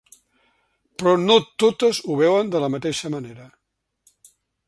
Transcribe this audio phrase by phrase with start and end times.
[1.01, 3.49] Però no totes ho veuen de la mateixa manera.